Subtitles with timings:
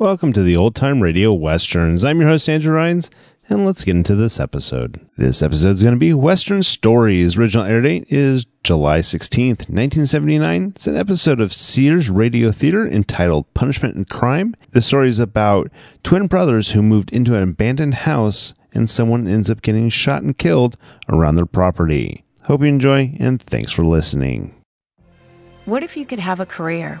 [0.00, 2.04] Welcome to the Old Time Radio Westerns.
[2.04, 3.10] I'm your host, Andrew Rhynes,
[3.48, 5.04] and let's get into this episode.
[5.16, 7.36] This episode is going to be Western Stories.
[7.36, 10.66] Original air date is July 16th, 1979.
[10.76, 14.54] It's an episode of Sears Radio Theater entitled Punishment and Crime.
[14.70, 15.68] The story is about
[16.04, 20.38] twin brothers who moved into an abandoned house and someone ends up getting shot and
[20.38, 20.76] killed
[21.08, 22.24] around their property.
[22.42, 24.54] Hope you enjoy, and thanks for listening.
[25.64, 27.00] What if you could have a career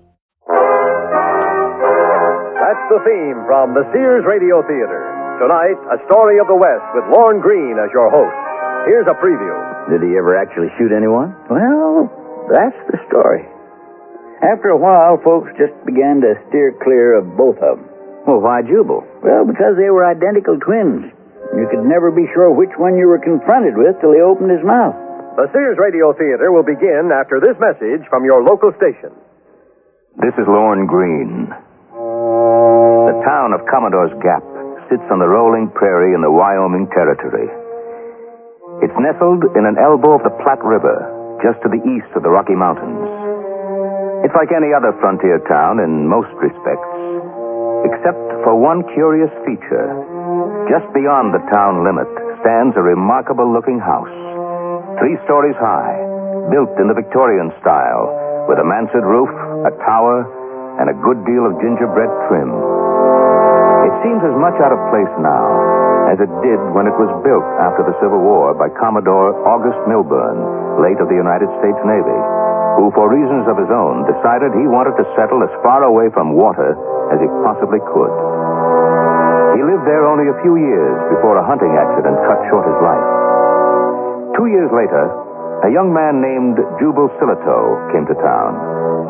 [2.91, 4.99] That's the theme from the Sears Radio Theater.
[5.39, 8.35] Tonight, a story of the West with Lorne Greene as your host.
[8.83, 9.55] Here's a preview.
[9.87, 11.31] Did he ever actually shoot anyone?
[11.47, 12.11] Well,
[12.51, 13.47] that's the story.
[14.43, 17.87] After a while, folks just began to steer clear of both of them.
[18.27, 19.07] Well, why Jubal?
[19.23, 21.15] Well, because they were identical twins.
[21.55, 24.67] You could never be sure which one you were confronted with till he opened his
[24.67, 24.99] mouth.
[25.39, 29.15] The Sears Radio Theater will begin after this message from your local station.
[30.19, 31.55] This is Lorne Greene.
[33.11, 34.39] The town of Commodore's Gap
[34.87, 37.43] sits on the rolling prairie in the Wyoming Territory.
[38.79, 40.95] It's nestled in an elbow of the Platte River,
[41.43, 43.03] just to the east of the Rocky Mountains.
[44.23, 46.95] It's like any other frontier town in most respects,
[47.83, 49.91] except for one curious feature.
[50.71, 52.07] Just beyond the town limit
[52.39, 54.15] stands a remarkable looking house,
[55.03, 55.99] three stories high,
[56.47, 58.07] built in the Victorian style,
[58.47, 59.27] with a mansard roof,
[59.67, 60.23] a tower,
[60.79, 62.80] and a good deal of gingerbread trim.
[63.81, 65.81] It seems as much out of place now
[66.11, 70.37] as it did when it was built after the Civil War by Commodore August Milburn,
[70.83, 72.21] late of the United States Navy,
[72.75, 76.35] who, for reasons of his own, decided he wanted to settle as far away from
[76.35, 76.75] water
[77.15, 78.13] as he possibly could.
[79.55, 83.07] He lived there only a few years before a hunting accident cut short his life.
[84.35, 85.09] Two years later,
[85.63, 88.51] a young man named Jubal Silito came to town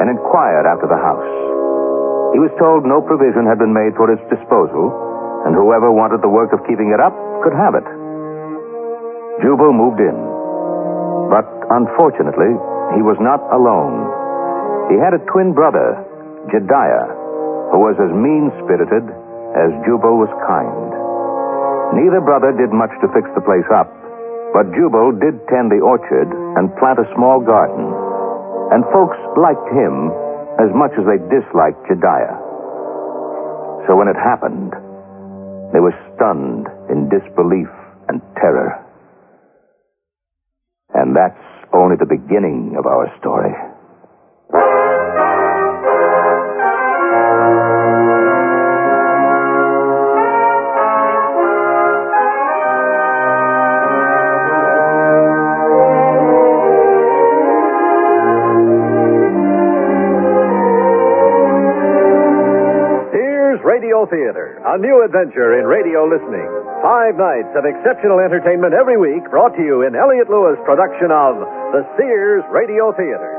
[0.03, 1.60] and inquired after the house.
[2.31, 4.87] He was told no provision had been made for its disposal,
[5.43, 7.11] and whoever wanted the work of keeping it up
[7.43, 7.83] could have it.
[9.43, 10.15] Jubal moved in.
[11.27, 11.43] But
[11.75, 12.55] unfortunately,
[12.95, 14.07] he was not alone.
[14.87, 15.99] He had a twin brother,
[16.47, 17.07] Jediah,
[17.75, 19.03] who was as mean spirited
[19.55, 20.91] as Jubal was kind.
[21.99, 23.91] Neither brother did much to fix the place up,
[24.55, 27.91] but Jubal did tend the orchard and plant a small garden,
[28.71, 30.11] and folks liked him
[30.61, 32.37] as much as they disliked Jediah.
[33.87, 34.71] So when it happened,
[35.73, 37.71] they were stunned in disbelief
[38.09, 38.77] and terror.
[40.93, 41.41] And that's
[41.73, 43.55] only the beginning of our story.
[63.91, 66.47] Radio Theater, a new adventure in radio listening.
[66.79, 71.35] Five nights of exceptional entertainment every week brought to you in Elliott Lewis production of
[71.75, 73.35] the Sears Radio Theater.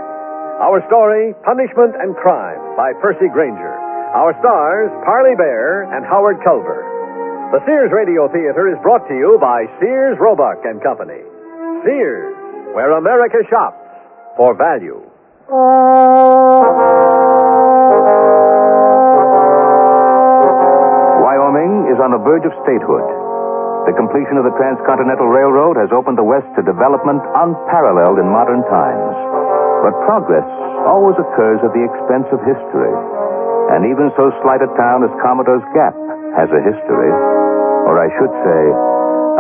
[0.61, 3.73] Our story, Punishment and Crime by Percy Grainger.
[4.13, 6.85] Our stars, Parley Baer and Howard Culver.
[7.57, 11.25] The Sears Radio Theater is brought to you by Sears Roebuck and Company.
[11.81, 12.37] Sears,
[12.77, 13.81] where America shops
[14.37, 15.01] for value.
[15.49, 17.52] Oh.
[21.93, 23.05] Is on the verge of statehood.
[23.85, 28.65] The completion of the Transcontinental Railroad has opened the West to development unparalleled in modern
[28.71, 29.15] times.
[29.85, 30.47] But progress
[30.89, 32.95] always occurs at the expense of history.
[33.75, 35.93] And even so slight a town as Commodore's Gap
[36.39, 37.13] has a history,
[37.91, 38.63] or I should say,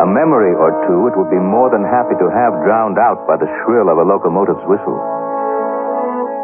[0.02, 3.38] A memory or two it would be more than happy to have drowned out by
[3.38, 4.99] the shrill of a locomotive's whistle.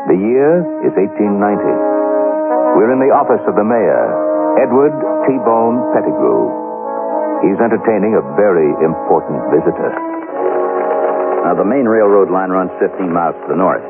[0.06, 1.42] The year is 1890.
[2.78, 4.94] We're in the office of the mayor, Edward
[5.28, 6.48] T-Bone Pettigrew.
[7.44, 9.92] He's entertaining a very important visitor.
[11.44, 13.84] Now, the main railroad line runs 15 miles to the north.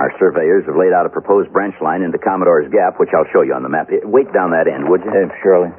[0.00, 3.42] Our surveyors have laid out a proposed branch line into Commodore's Gap, which I'll show
[3.42, 3.92] you on the map.
[4.08, 5.12] Wait down that end, would you?
[5.12, 5.70] Uh, surely.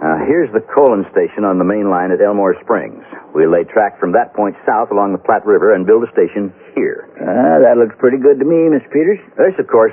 [0.00, 3.04] Uh, here's the coaling station on the main line at Elmore Springs.
[3.36, 6.52] We'll lay track from that point south along the Platte River and build a station
[6.74, 7.04] here.
[7.20, 9.20] Ah, that looks pretty good to me, Miss Peters.
[9.36, 9.92] This, of course,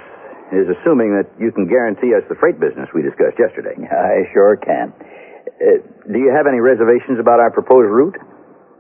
[0.56, 3.76] is assuming that you can guarantee us the freight business we discussed yesterday.
[3.84, 4.96] I sure can.
[4.96, 8.16] Uh, do you have any reservations about our proposed route?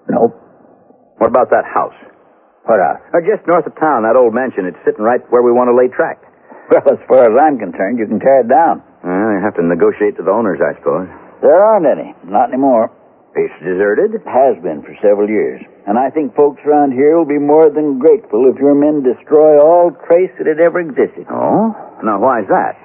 [0.08, 0.36] Nope.
[1.20, 1.96] What about that house?
[2.64, 3.02] What house?
[3.12, 4.68] Or just north of town, that old mansion.
[4.68, 6.24] It's sitting right where we want to lay track.
[6.68, 8.84] Well, as far as I'm concerned, you can tear it down.
[9.00, 11.08] Well, you have to negotiate to the owners, I suppose.
[11.40, 12.12] There aren't any.
[12.28, 12.92] Not anymore.
[13.40, 14.20] It's deserted?
[14.28, 15.64] Has been for several years.
[15.88, 19.56] And I think folks around here will be more than grateful if your men destroy
[19.56, 21.24] all trace that it ever existed.
[21.32, 21.72] Oh?
[22.04, 22.76] Now, why is that?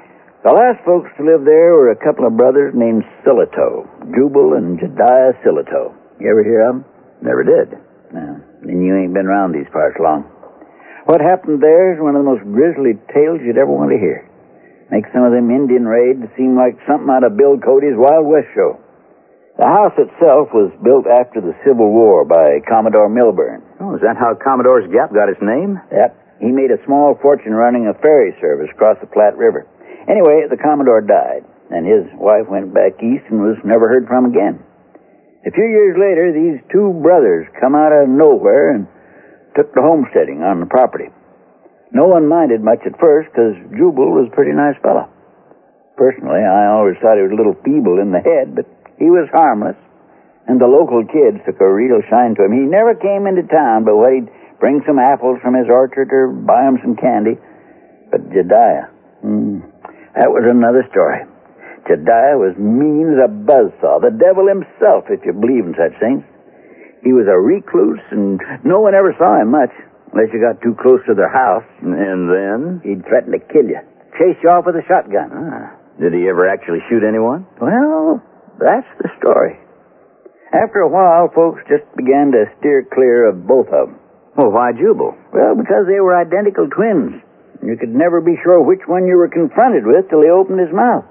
[0.47, 4.79] The last folks to live there were a couple of brothers named Silito, Jubal and
[4.79, 5.95] Jediah Silito.
[6.23, 6.85] You ever hear of them?
[7.23, 7.75] Never did.
[8.15, 8.39] No.
[8.63, 10.23] Then you ain't been around these parts long.
[11.07, 14.27] What happened there is one of the most grisly tales you'd ever want to hear.
[14.91, 18.51] Makes some of them Indian raids seem like something out of Bill Cody's Wild West
[18.55, 18.82] show.
[19.63, 23.63] The house itself was built after the Civil War by Commodore Milburn.
[23.79, 25.79] Oh, is that how Commodore's Gap got its name?
[25.95, 26.43] Yep.
[26.43, 29.71] He made a small fortune running a ferry service across the Platte River.
[30.11, 34.35] Anyway, the Commodore died, and his wife went back east and was never heard from
[34.35, 34.59] again.
[35.47, 38.91] A few years later, these two brothers come out of nowhere and
[39.55, 41.07] took to homesteading on the property.
[41.95, 45.07] No one minded much at first because Jubal was a pretty nice fellow.
[45.95, 48.67] Personally, I always thought he was a little feeble in the head, but
[49.03, 49.75] he was harmless,
[50.47, 52.55] and the local kids took a real shine to him.
[52.55, 54.31] He never came into town, but what he'd
[54.63, 57.35] bring some apples from his orchard or buy him some candy.
[58.15, 58.95] But Jediah,
[59.27, 59.59] hmm,
[60.15, 61.27] that was another story.
[61.91, 66.23] Jediah was mean as a buzzsaw, the devil himself, if you believe in such things.
[67.03, 69.75] He was a recluse, and no one ever saw him much,
[70.15, 71.67] unless you got too close to their house.
[71.83, 72.79] And then?
[72.87, 73.83] He'd threaten to kill you,
[74.15, 75.27] chase you off with a shotgun.
[75.35, 75.75] Ah.
[75.99, 77.51] Did he ever actually shoot anyone?
[77.61, 78.23] Well,
[78.65, 79.59] that's the story.
[80.53, 83.99] After a while, folks just began to steer clear of both of them.
[84.37, 85.17] Well, why Jubal?
[85.33, 87.21] Well, because they were identical twins.
[87.65, 90.73] You could never be sure which one you were confronted with till he opened his
[90.73, 91.05] mouth.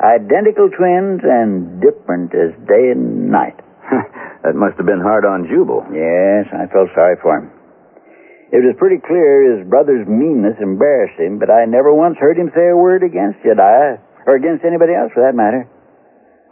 [0.00, 3.56] Identical twins and different as day and night.
[4.44, 5.84] that must have been hard on Jubal.
[5.92, 7.50] Yes, I felt sorry for him.
[8.54, 12.52] It was pretty clear his brother's meanness embarrassed him, but I never once heard him
[12.54, 15.66] say a word against Jediah, or against anybody else for that matter.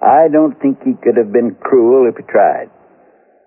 [0.02, 2.66] I don't think he could have been cruel if he tried.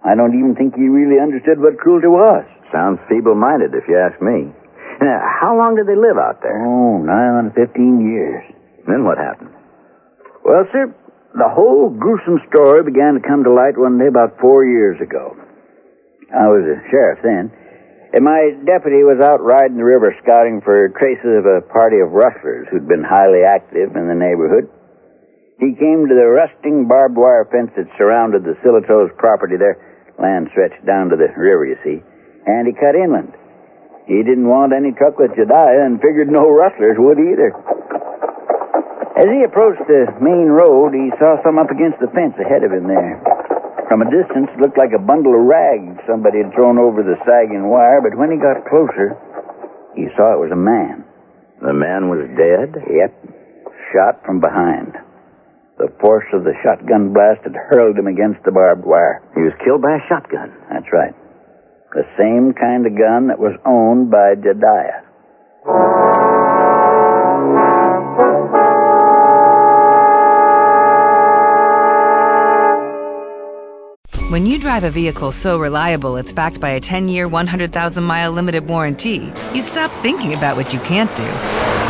[0.06, 2.48] I don't even think he really understood what cruelty was.
[2.72, 4.56] Sounds feeble-minded, if you ask me.
[5.02, 6.56] Now, how long did they live out there?
[6.56, 7.68] Oh, nigh on 15
[8.07, 8.44] years.
[8.88, 9.52] Then what happened?
[10.46, 10.96] Well, sir,
[11.36, 15.36] the whole gruesome story began to come to light one day about four years ago.
[16.31, 17.51] I was a sheriff then,
[18.13, 22.16] and my deputy was out riding the river scouting for traces of a party of
[22.16, 24.72] rustlers who'd been highly active in the neighborhood.
[25.60, 29.80] He came to the rusting barbed wire fence that surrounded the Silito's property there.
[30.19, 32.03] Land stretched down to the river, you see.
[32.46, 33.32] And he cut inland.
[34.06, 37.56] He didn't want any truck with Jediah and figured no rustlers would either.
[39.15, 42.75] As he approached the main road, he saw some up against the fence ahead of
[42.75, 43.24] him there.
[43.88, 47.15] From a distance, it looked like a bundle of rags somebody had thrown over the
[47.24, 49.15] sagging wire, but when he got closer,
[49.96, 51.08] he saw it was a man.
[51.63, 52.75] The man was dead?
[52.75, 53.13] Yep.
[53.96, 55.00] Shot from behind.
[55.77, 59.22] The force of the shotgun blast had hurled him against the barbed wire.
[59.36, 60.55] He was killed by a shotgun.
[60.72, 61.13] That's right.
[61.91, 65.03] The same kind of gun that was owned by Jediah.
[74.32, 78.32] When you drive a vehicle so reliable it's backed by a 10 year, 100,000 mile
[78.32, 81.75] limited warranty, you stop thinking about what you can't do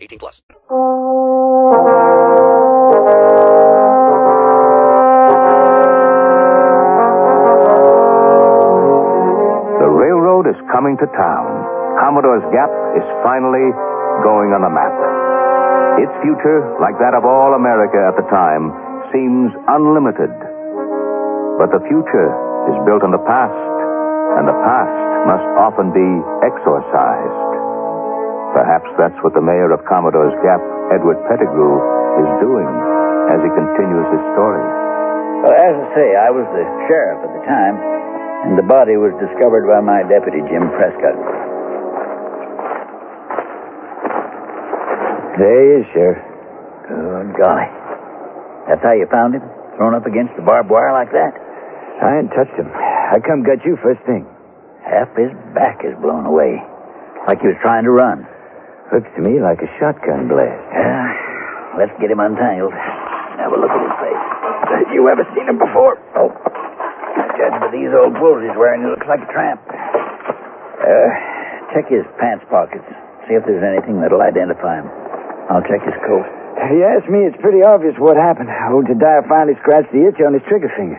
[0.00, 0.42] 18 plus.
[9.78, 11.46] The railroad is coming to town.
[12.02, 13.70] Commodore's Gap is finally
[14.22, 14.94] going on the map.
[16.02, 18.70] Its future, like that of all America at the time,
[19.10, 20.30] seems unlimited.
[21.58, 22.30] But the future
[22.70, 23.74] is built on the past,
[24.38, 26.08] and the past must often be
[26.46, 27.47] exorcised.
[28.58, 30.58] Perhaps that's what the mayor of Commodore's Gap,
[30.90, 31.78] Edward Pettigrew,
[32.18, 32.66] is doing
[33.30, 34.58] as he continues his story.
[35.46, 37.78] Well, as I say, I was the sheriff at the time,
[38.50, 41.14] and the body was discovered by my deputy, Jim Prescott.
[45.38, 46.18] There he is, Sheriff.
[46.90, 47.70] Good golly.
[48.66, 49.46] That's how you found him?
[49.78, 51.30] Thrown up against the barbed wire like that?
[52.02, 52.74] I ain't touched him.
[52.74, 54.26] I come got you first thing.
[54.82, 56.58] Half his back is blown away.
[57.30, 58.26] Like he was trying to run.
[58.88, 60.48] Looks to me like a shotgun blast.
[60.72, 61.76] Yeah.
[61.76, 62.72] Let's get him untangled.
[62.72, 64.24] Have a look at his face.
[64.96, 66.00] You ever seen him before?
[66.16, 66.32] Oh.
[67.36, 69.60] Judging by these old clothes he's wearing, he looks like a tramp.
[69.68, 71.08] Uh,
[71.76, 72.88] check his pants pockets.
[73.28, 74.88] See if there's anything that'll identify him.
[75.52, 76.24] I'll check his coat.
[76.72, 78.48] You ask me, it's pretty obvious what happened.
[78.72, 80.98] Old Jediah finally scratched the itch on his trigger finger.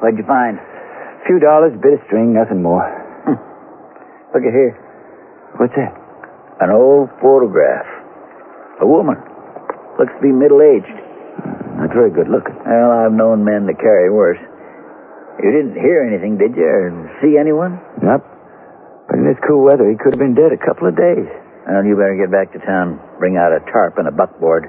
[0.00, 0.58] What'd you find?
[0.58, 2.82] A few dollars, a bit of string, nothing more.
[3.28, 3.38] Hmm.
[4.34, 4.74] Look at here.
[5.60, 6.05] What's that?
[6.56, 7.84] An old photograph.
[8.80, 9.20] A woman.
[10.00, 10.96] Looks to be middle-aged.
[11.76, 12.56] Not very good looking.
[12.64, 14.40] Well, I've known men to carry worse.
[15.36, 16.64] You didn't hear anything, did you?
[16.64, 16.88] Or
[17.20, 17.76] see anyone?
[18.00, 18.24] Nope.
[19.04, 21.28] But in this cool weather, he could have been dead a couple of days.
[21.68, 23.00] Well, you better get back to town.
[23.20, 24.64] Bring out a tarp and a buckboard.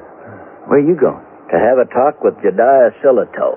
[0.67, 1.23] Where are you going?
[1.23, 3.55] To have a talk with Jediah Silito.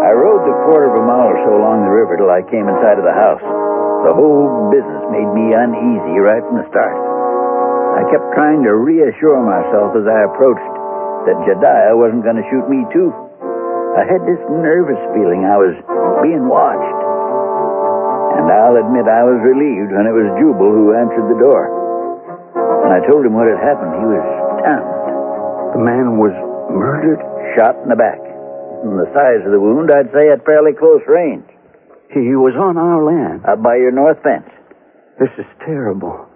[0.00, 2.64] I rode the quarter of a mile or so along the river till I came
[2.64, 3.44] inside of the house.
[4.06, 6.94] The whole business made me uneasy right from the start.
[7.98, 10.74] I kept trying to reassure myself as I approached
[11.26, 13.10] that Jediah wasn't going to shoot me, too.
[13.98, 15.74] I had this nervous feeling I was
[16.22, 17.00] being watched.
[18.38, 21.62] And I'll admit I was relieved when it was Jubal who answered the door.
[22.86, 24.24] When I told him what had happened, he was
[24.62, 24.94] stunned.
[25.74, 26.36] The man was
[26.70, 27.18] murdered?
[27.58, 28.22] Shot in the back.
[28.86, 31.47] From the size of the wound, I'd say at fairly close range.
[32.12, 33.44] He was on our land.
[33.44, 34.48] Up by your north fence.
[35.20, 36.26] This is terrible.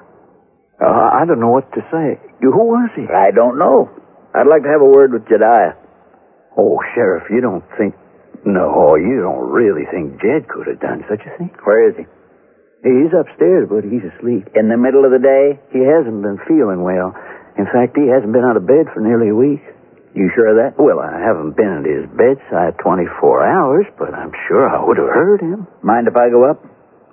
[0.81, 2.21] Uh, I don't know what to say.
[2.41, 3.07] Who was he?
[3.09, 3.89] I don't know.
[4.35, 5.77] I'd like to have a word with Jediah.
[6.59, 7.95] Oh, Sheriff, you don't think.
[8.45, 11.55] No, you don't really think Jed could have done such a thing?
[11.65, 12.05] Where is he?
[12.83, 14.51] He's upstairs, but he's asleep.
[14.59, 15.63] In the middle of the day?
[15.71, 17.15] He hasn't been feeling well.
[17.57, 19.63] In fact, he hasn't been out of bed for nearly a week.
[20.15, 20.77] You sure of that?
[20.77, 23.09] Well, I haven't been at his bedside 24
[23.49, 25.67] hours, but I'm sure I would have heard him.
[25.83, 26.61] Mind if I go up?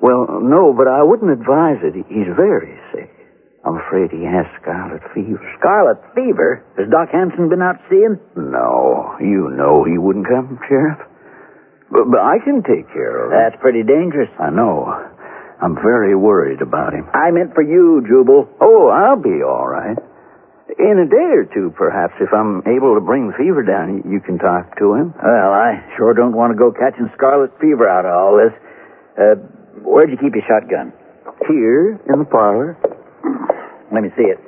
[0.01, 1.95] Well, no, but I wouldn't advise it.
[2.07, 3.11] He's very sick.
[3.63, 5.39] I'm afraid he has scarlet fever.
[5.59, 6.63] Scarlet fever?
[6.77, 8.19] Has Doc Hanson been out seeing?
[8.35, 10.99] No, you know he wouldn't come, Sheriff.
[11.91, 13.37] But, but I can take care of him.
[13.39, 14.29] That's pretty dangerous.
[14.39, 14.87] I know.
[15.61, 17.07] I'm very worried about him.
[17.13, 18.47] I meant for you, Jubal.
[18.61, 19.97] Oh, I'll be all right.
[20.79, 24.21] In a day or two, perhaps, if I'm able to bring the fever down, you
[24.23, 25.13] can talk to him.
[25.19, 28.55] Well, I sure don't want to go catching scarlet fever out of all this.
[29.19, 29.35] Uh,
[29.83, 30.95] where'd you keep your shotgun?
[31.51, 32.79] Here, in the parlor.
[33.91, 34.39] Let me see it.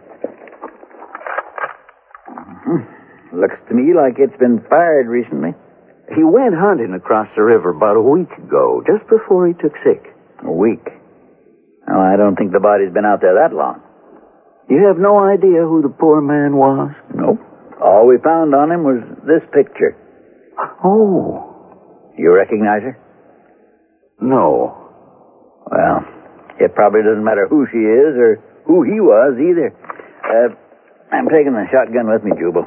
[2.32, 3.36] Mm-hmm.
[3.36, 5.52] Looks to me like it's been fired recently.
[6.16, 10.16] He went hunting across the river about a week ago, just before he took sick.
[10.48, 10.88] A week?
[11.92, 13.84] Oh, I don't think the body's been out there that long.
[14.72, 16.96] You have no idea who the poor man was?
[17.14, 17.44] Nope.
[17.84, 20.00] All we found on him was this picture.
[20.82, 22.14] Oh.
[22.18, 22.98] You recognize her?
[24.22, 24.78] No.
[25.70, 26.06] Well,
[26.58, 29.76] it probably doesn't matter who she is or who he was either.
[30.24, 30.56] Uh,
[31.12, 32.64] I'm taking the shotgun with me, Jubal.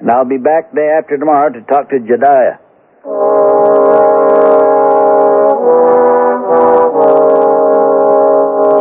[0.00, 2.58] And I'll be back day after tomorrow to talk to Jediah.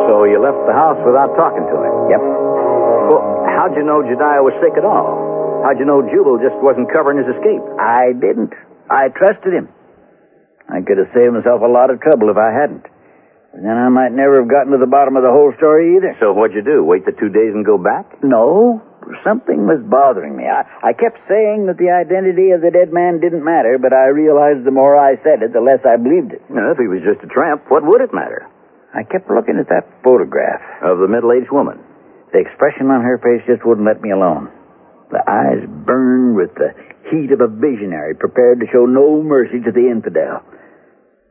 [0.09, 2.09] So you left the house without talking to him?
[2.11, 2.40] Yep.
[3.61, 5.61] How'd you know Jediah was sick at all?
[5.61, 7.61] How'd you know Jubal just wasn't covering his escape?
[7.77, 8.57] I didn't.
[8.89, 9.69] I trusted him.
[10.65, 12.89] I could have saved myself a lot of trouble if I hadn't.
[13.53, 16.17] And Then I might never have gotten to the bottom of the whole story either.
[16.17, 16.81] So what'd you do?
[16.81, 18.09] Wait the two days and go back?
[18.25, 18.81] No,
[19.21, 20.49] something was bothering me.
[20.49, 24.09] I, I kept saying that the identity of the dead man didn't matter, but I
[24.09, 26.41] realized the more I said it, the less I believed it.
[26.49, 28.49] Well, if he was just a tramp, what would it matter?
[28.89, 30.65] I kept looking at that photograph.
[30.81, 31.77] Of the middle-aged woman.
[32.31, 34.47] The expression on her face just wouldn't let me alone.
[35.11, 36.71] The eyes burned with the
[37.11, 40.39] heat of a visionary prepared to show no mercy to the infidel.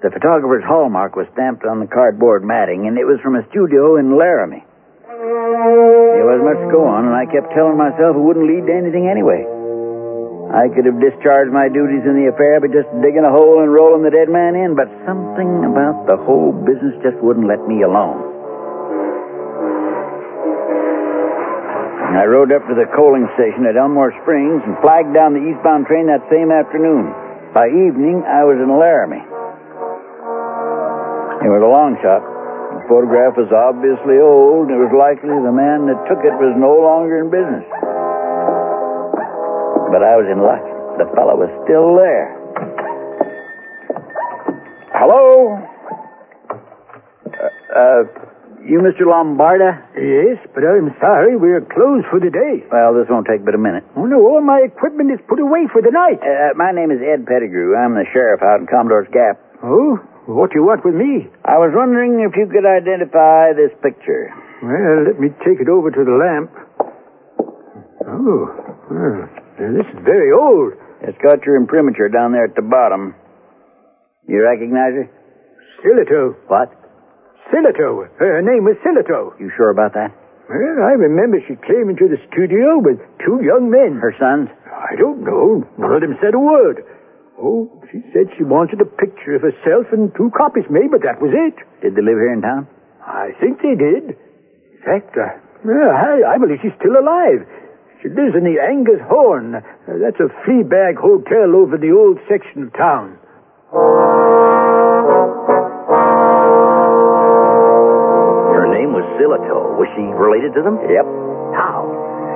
[0.04, 3.96] The photographer's hallmark was stamped on the cardboard matting, and it was from a studio
[3.96, 4.64] in Laramie.
[5.08, 8.76] There wasn't much to go on, and I kept telling myself it wouldn't lead to
[8.76, 9.44] anything anyway.
[10.52, 13.72] I could have discharged my duties in the affair by just digging a hole and
[13.72, 17.80] rolling the dead man in, but something about the whole business just wouldn't let me
[17.80, 18.29] alone.
[22.10, 25.86] I rode up to the coaling station at Elmore Springs and flagged down the eastbound
[25.86, 27.06] train that same afternoon.
[27.54, 29.22] By evening, I was in Laramie.
[31.40, 32.20] It was a long shot.
[32.20, 36.52] The photograph was obviously old, and it was likely the man that took it was
[36.58, 37.64] no longer in business.
[39.94, 40.62] But I was in luck.
[40.98, 42.36] The fellow was still there.
[44.98, 45.56] Hello?
[47.30, 48.29] Uh, uh,
[48.64, 49.08] you Mr.
[49.08, 49.72] Lombardo?
[49.96, 52.64] Yes, but I'm sorry, we're closed for the day.
[52.70, 53.84] Well, this won't take but a minute.
[53.96, 56.20] Oh, no, all my equipment is put away for the night.
[56.20, 57.76] Uh, my name is Ed Pettigrew.
[57.76, 59.40] I'm the sheriff out in Commodore's Gap.
[59.64, 59.98] Oh?
[60.28, 61.26] What do you want with me?
[61.44, 64.30] I was wondering if you could identify this picture.
[64.62, 66.52] Well, let me take it over to the lamp.
[68.06, 68.46] Oh,
[68.92, 69.26] well,
[69.58, 70.76] this is very old.
[71.02, 73.14] It's got your imprimatur down there at the bottom.
[74.28, 75.08] You recognize her?
[75.80, 76.36] Silito.
[76.46, 76.68] What?
[77.50, 78.06] Silito.
[78.18, 79.34] Her name was Silito.
[79.38, 80.14] You sure about that?
[80.48, 83.98] Well, I remember she came into the studio with two young men.
[84.02, 84.50] Her sons?
[84.66, 85.62] I don't know.
[85.78, 86.82] None of them said a word.
[87.38, 91.22] Oh, she said she wanted a picture of herself and two copies made, but that
[91.22, 91.56] was it.
[91.82, 92.66] Did they live here in town?
[93.00, 94.14] I think they did.
[94.14, 95.38] In fact, uh,
[95.70, 97.46] I, I believe she's still alive.
[98.02, 99.54] She lives in the Angus Horn.
[99.54, 99.60] Uh,
[100.02, 103.18] that's a flea bag hotel over the old section of town.
[109.20, 109.44] Name was
[109.76, 110.80] Was she related to them?
[110.80, 111.04] Yep.
[111.52, 111.84] How?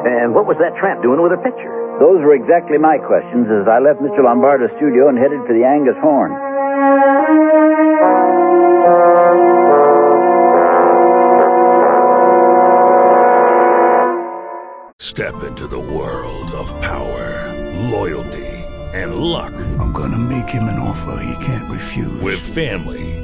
[0.05, 1.73] And what was that tramp doing with her picture?
[1.97, 4.20] Those were exactly my questions as I left Mr.
[4.20, 6.35] Lombardo's studio and headed for the Angus Horn.
[14.99, 17.55] Step into the world of power,
[17.90, 18.44] loyalty,
[18.92, 19.55] and luck.
[19.79, 22.20] I'm gonna make him an offer he can't refuse.
[22.20, 23.24] With family,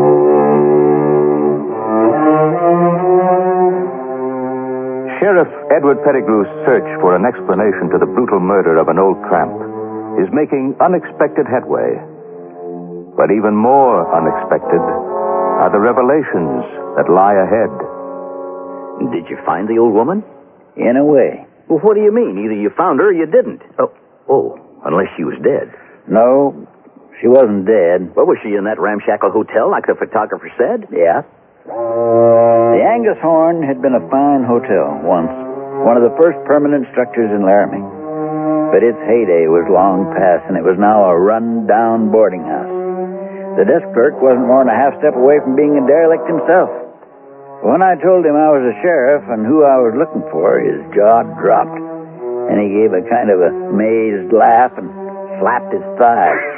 [5.31, 9.55] Sheriff Edward Pettigrew's search for an explanation to the brutal murder of an old tramp
[10.19, 11.95] is making unexpected headway.
[13.15, 16.67] But even more unexpected are the revelations
[16.99, 17.71] that lie ahead.
[19.15, 20.19] Did you find the old woman?
[20.75, 21.47] In a way.
[21.71, 22.35] Well, what do you mean?
[22.35, 23.63] Either you found her or you didn't.
[23.79, 23.95] Oh,
[24.27, 25.71] oh, unless she was dead.
[26.11, 26.67] No,
[27.23, 28.11] she wasn't dead.
[28.19, 30.91] Well, was she in that ramshackle hotel like the photographer said?
[30.91, 31.23] Yeah.
[32.71, 35.27] The Angus Horn had been a fine hotel once,
[35.83, 37.83] one of the first permanent structures in Laramie.
[38.71, 42.71] But its heyday was long past, and it was now a run-down boarding house.
[43.59, 46.71] The desk clerk wasn't more than a half step away from being a derelict himself.
[47.59, 50.79] When I told him I was a sheriff and who I was looking for, his
[50.95, 54.87] jaw dropped, and he gave a kind of a mazed laugh and
[55.43, 56.50] slapped his thigh.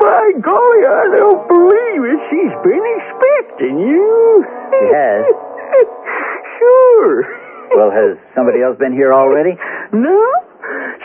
[0.00, 2.18] By golly, I don't believe it.
[2.30, 4.44] She's been expecting you.
[4.72, 5.24] She has.
[6.58, 7.44] sure.
[7.76, 9.56] Well, has somebody else been here already?
[9.92, 10.20] No.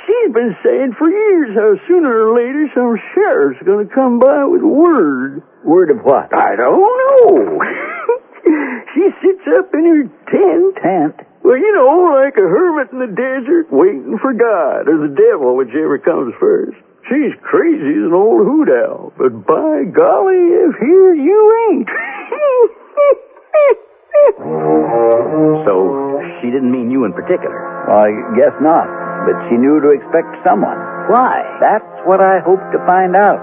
[0.06, 4.46] She's been saying for years how sooner or later some sheriff's going to come by
[4.46, 5.44] with word.
[5.64, 6.34] Word of what?
[6.34, 7.60] I don't know.
[8.94, 10.76] she sits up in her tent.
[10.82, 11.28] Tent?
[11.44, 15.56] Well, you know, like a hermit in the desert waiting for God, or the devil,
[15.56, 16.78] whichever comes first.
[17.10, 21.42] She's crazy as an old hoot owl, but by golly, if here you
[21.74, 21.90] ain't.
[25.66, 25.74] so,
[26.38, 27.58] she didn't mean you in particular?
[27.90, 28.86] I guess not,
[29.26, 30.78] but she knew to expect someone.
[31.10, 31.42] Why?
[31.66, 33.42] That's what I hope to find out.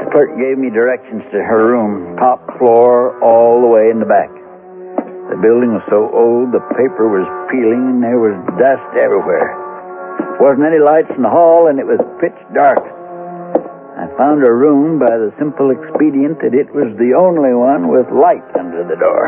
[0.00, 4.08] The clerk gave me directions to her room, top floor, all the way in the
[4.08, 4.32] back.
[5.28, 9.52] The building was so old, the paper was peeling, and there was dust everywhere.
[10.42, 12.82] There wasn't any lights in the hall, and it was pitch dark.
[12.82, 18.10] I found a room by the simple expedient that it was the only one with
[18.10, 19.22] light under the door.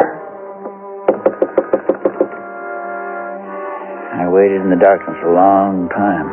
[4.10, 6.26] I waited in the darkness a long time.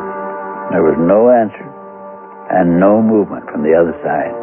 [0.74, 1.62] There was no answer
[2.50, 4.34] and no movement from the other side.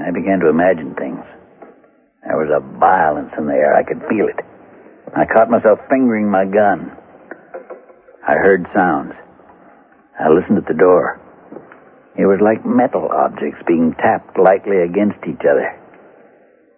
[0.00, 1.20] I began to imagine things.
[2.24, 3.76] There was a violence in the air.
[3.76, 4.40] I could feel it.
[5.12, 6.96] I caught myself fingering my gun.
[8.26, 9.14] I heard sounds.
[10.18, 11.18] I listened at the door.
[12.16, 15.66] It was like metal objects being tapped lightly against each other.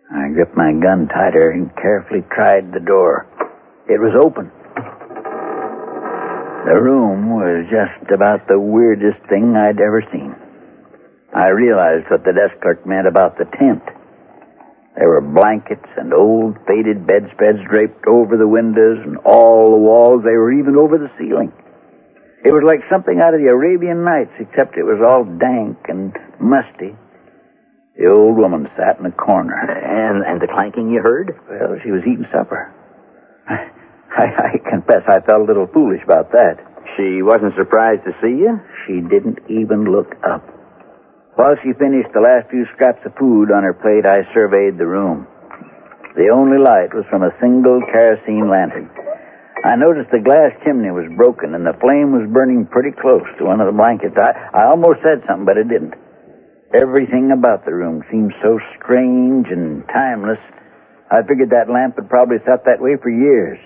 [0.09, 3.26] I gripped my gun tighter and carefully tried the door.
[3.88, 4.50] It was open.
[6.64, 10.35] The room was just about the weirdest thing I'd ever seen.
[11.35, 13.83] I realized what the desk clerk meant about the tent.
[14.96, 20.22] There were blankets and old faded bedspreads draped over the windows and all the walls.
[20.22, 21.52] They were even over the ceiling.
[22.44, 26.14] It was like something out of the Arabian Nights, except it was all dank and
[26.38, 26.94] musty.
[27.96, 29.59] The old woman sat in a corner.
[29.59, 31.35] And and the clanking you heard?
[31.48, 32.70] Well, she was eating supper.
[33.48, 36.62] I, I confess I felt a little foolish about that.
[36.96, 38.61] She wasn't surprised to see you?
[38.87, 40.53] She didn't even look up.
[41.34, 44.86] While she finished the last few scraps of food on her plate, I surveyed the
[44.86, 45.26] room.
[46.14, 48.86] The only light was from a single kerosene lantern.
[49.66, 53.50] I noticed the glass chimney was broken and the flame was burning pretty close to
[53.50, 54.14] one of the blankets.
[54.14, 55.98] I, I almost said something, but I didn't.
[56.70, 60.38] Everything about the room seemed so strange and timeless.
[61.10, 63.58] I figured that lamp had probably sat that way for years.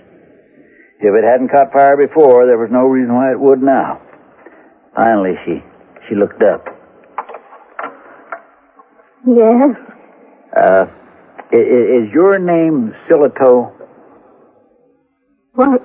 [1.04, 4.00] If it hadn't caught fire before, there was no reason why it would now.
[4.96, 5.60] Finally, she
[6.08, 6.77] she looked up.
[9.28, 9.76] Yes?
[10.56, 10.86] Uh,
[11.52, 13.72] is, is your name Silito?
[15.52, 15.82] What,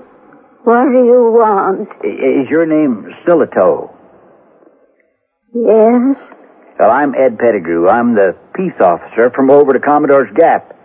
[0.64, 1.90] what do you want?
[2.06, 3.94] Is your name Silito?
[5.54, 6.18] Yes?
[6.80, 7.90] Well, I'm Ed Pettigrew.
[7.90, 10.76] I'm the peace officer from over to Commodore's Gap.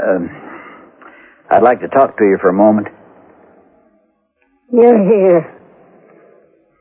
[0.00, 0.30] Um,
[1.50, 2.88] I'd like to talk to you for a moment.
[4.72, 5.60] You're here.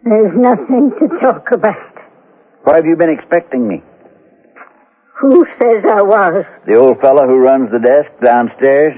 [0.04, 1.93] There's nothing to talk about.
[2.64, 3.84] Why have you been expecting me?
[5.20, 6.46] Who says I was?
[6.66, 8.94] The old fellow who runs the desk downstairs?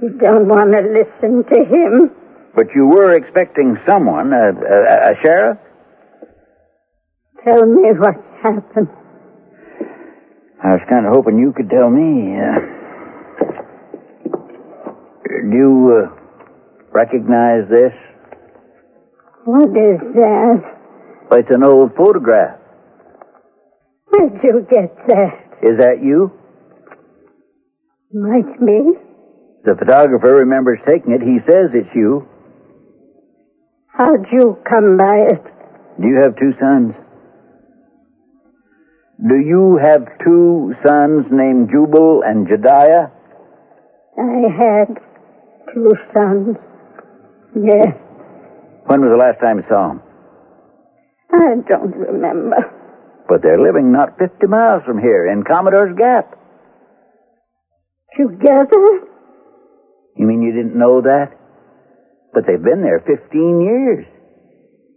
[0.00, 2.10] You don't want to listen to him?
[2.54, 5.58] But you were expecting someone, a, a, a sheriff?
[7.44, 8.88] Tell me what's happened.
[10.62, 12.36] I was kind of hoping you could tell me.
[12.38, 12.60] Uh,
[15.50, 16.14] do you uh,
[16.92, 17.92] recognize this?
[19.44, 20.81] What is that?
[21.34, 22.58] It's an old photograph.
[24.10, 25.34] Where'd you get that?
[25.62, 26.30] Is that you?
[28.12, 28.92] Might be.
[29.64, 31.22] The photographer remembers taking it.
[31.22, 32.28] He says it's you.
[33.96, 35.42] How'd you come by it?
[36.00, 36.94] Do you have two sons?
[39.26, 43.10] Do you have two sons named Jubal and Jediah?
[44.18, 44.98] I had
[45.72, 46.56] two sons.
[47.54, 47.94] Yes.
[48.86, 50.02] When was the last time you saw them?
[51.32, 52.56] I don't remember.
[53.28, 56.36] But they're living not 50 miles from here in Commodore's Gap.
[58.16, 59.08] Together?
[60.16, 61.32] You mean you didn't know that?
[62.34, 64.04] But they've been there 15 years.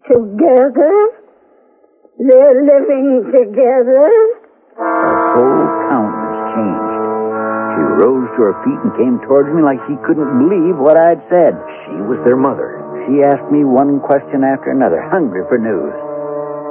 [0.04, 0.96] Together?
[2.20, 4.12] They're living together?
[4.76, 6.96] Her whole countenance changed.
[7.76, 11.24] She rose to her feet and came towards me like she couldn't believe what I'd
[11.32, 11.56] said.
[11.88, 12.84] She was their mother.
[13.08, 15.96] She asked me one question after another, hungry for news.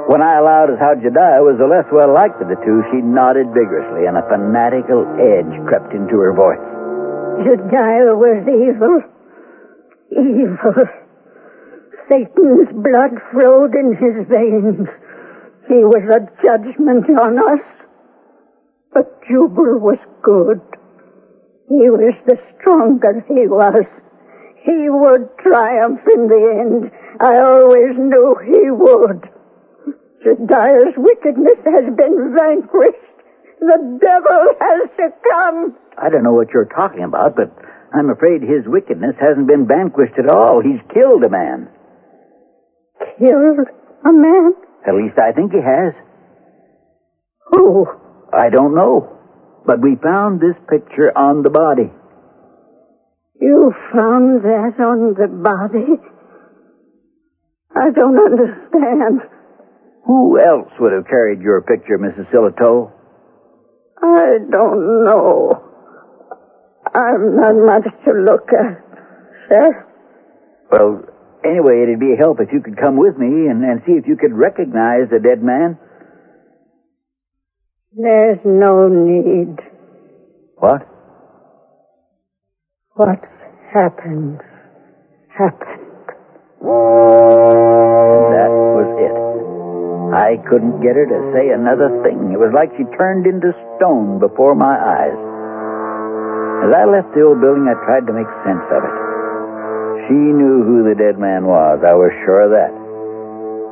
[0.07, 3.01] When I allowed as how Jediah was the less well liked of the two, she
[3.01, 6.61] nodded vigorously, and a fanatical edge crept into her voice.
[7.41, 9.01] Jediah was evil.
[10.13, 10.85] Evil.
[12.05, 14.85] Satan's blood flowed in his veins.
[15.67, 17.65] He was a judgment on us.
[18.93, 20.61] But Jubal was good.
[21.67, 23.85] He was the stronger he was.
[24.61, 26.91] He would triumph in the end.
[27.19, 29.34] I always knew he would.
[30.25, 32.97] Jediah's wickedness has been vanquished.
[33.59, 35.75] The devil has succumbed.
[36.01, 37.53] I don't know what you're talking about, but
[37.93, 40.61] I'm afraid his wickedness hasn't been vanquished at all.
[40.61, 41.69] He's killed a man.
[43.19, 43.69] Killed
[44.07, 44.53] a man?
[44.87, 45.93] At least I think he has.
[47.51, 47.85] Who?
[48.33, 49.17] I don't know.
[49.65, 51.91] But we found this picture on the body.
[53.39, 56.01] You found that on the body?
[57.75, 59.21] I don't understand.
[60.05, 62.31] Who else would have carried your picture, Mrs.
[62.31, 62.91] Silito?
[64.01, 65.51] I don't know.
[66.93, 68.83] I'm not much to look at,
[69.49, 69.87] sir.
[70.71, 71.03] Well,
[71.43, 74.07] anyway, it'd be a help if you could come with me and, and see if
[74.07, 75.77] you could recognize the dead man.
[77.97, 79.57] There's no need.
[80.57, 80.87] What?
[82.93, 83.27] What's
[83.73, 84.39] happened,
[85.29, 85.81] happened.
[88.35, 89.54] That was it.
[90.15, 92.31] I couldn't get her to say another thing.
[92.31, 95.19] It was like she turned into stone before my eyes.
[96.63, 98.95] As I left the old building, I tried to make sense of it.
[100.07, 102.71] She knew who the dead man was, I was sure of that.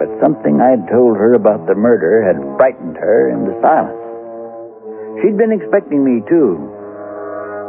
[0.04, 4.04] But something I'd told her about the murder had frightened her into silence.
[5.24, 6.60] She'd been expecting me, too.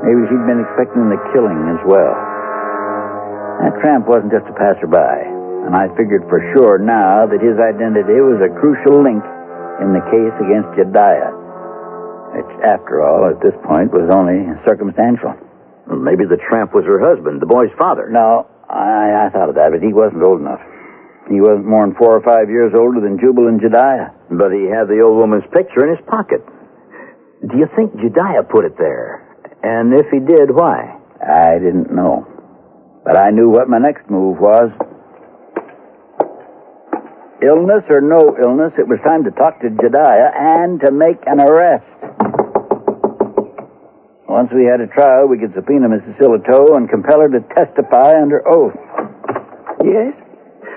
[0.02, 2.16] Maybe she'd been expecting the killing as well.
[3.62, 5.30] That tramp wasn't just a passerby,
[5.64, 9.24] and I figured for sure now that his identity was a crucial link
[9.81, 11.33] in the case against Jediah,
[12.37, 15.35] which, after all, at this point was only circumstantial.
[15.88, 18.09] Well, maybe the tramp was her husband, the boy's father.
[18.12, 20.61] No, I, I thought of that, but he wasn't old enough.
[21.29, 24.12] He wasn't more than four or five years older than Jubal and Jediah.
[24.29, 26.44] But he had the old woman's picture in his pocket.
[27.40, 29.24] Do you think Jediah put it there?
[29.64, 31.00] And if he did, why?
[31.24, 32.29] I didn't know.
[33.05, 34.68] But I knew what my next move was.
[37.44, 41.40] Illness or no illness, it was time to talk to Jediah and to make an
[41.40, 41.85] arrest.
[44.26, 46.16] Once we had a trial, we could subpoena Mrs.
[46.16, 48.72] Silito and compel her to testify under oath.
[49.85, 50.14] Yes?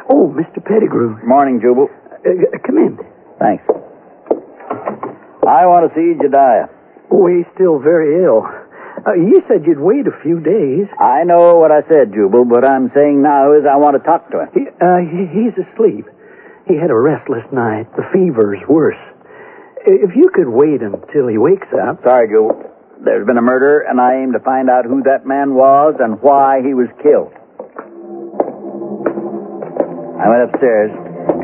[0.10, 0.64] Oh, Mr.
[0.64, 1.18] Pettigrew.
[1.26, 1.88] Morning, Jubal.
[1.88, 3.00] Uh, come in.
[3.40, 3.64] Thanks.
[5.48, 6.68] I want to see Jediah.
[7.10, 8.44] Oh, he's still very ill.
[9.08, 10.88] Uh, you said you'd wait a few days.
[11.00, 12.44] I know what I said, Jubal.
[12.44, 14.50] What I'm saying now is I want to talk to him.
[14.54, 16.06] He, uh, he, he's asleep.
[16.68, 17.88] He had a restless night.
[17.96, 19.00] The fever's worse.
[19.86, 22.04] If you could wait until he wakes up.
[22.04, 22.60] Sorry, Jubal.
[23.00, 26.20] There's been a murder, and I aim to find out who that man was and
[26.22, 27.32] why he was killed.
[30.20, 30.92] I went upstairs.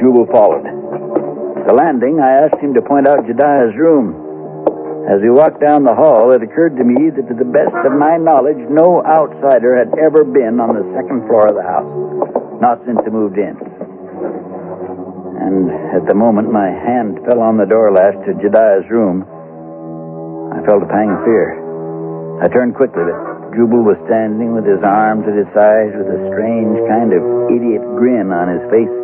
[0.01, 0.65] Jubal followed.
[0.65, 4.19] At the landing, I asked him to point out Jediah's room.
[5.07, 7.93] As we walked down the hall, it occurred to me that to the best of
[7.95, 11.88] my knowledge, no outsider had ever been on the second floor of the house.
[12.59, 13.55] Not since he moved in.
[15.43, 19.27] And at the moment my hand fell on the door latch to Jediah's room,
[20.56, 21.60] I felt a pang of fear.
[22.39, 26.21] I turned quickly, but Jubal was standing with his arms at his sides with a
[26.32, 28.95] strange kind of idiot grin on his face,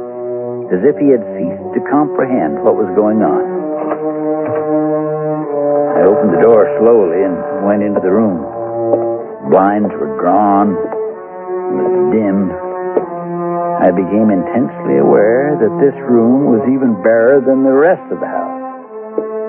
[0.71, 3.43] as if he had ceased to comprehend what was going on.
[5.99, 7.36] I opened the door slowly and
[7.67, 8.39] went into the room.
[9.52, 10.71] Blinds were drawn.
[10.71, 12.68] It was dim.
[13.80, 18.28] I became intensely aware that this room was even barer than the rest of the
[18.28, 18.60] house.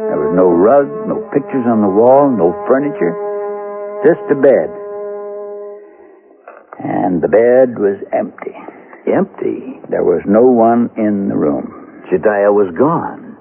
[0.06, 3.10] There was no rug, no pictures on the wall, no furniture,
[4.06, 4.70] just a bed.
[6.78, 8.54] And the bed was empty.
[9.10, 9.82] Empty?
[9.90, 12.06] There was no one in the room.
[12.06, 13.36] Jediah was gone.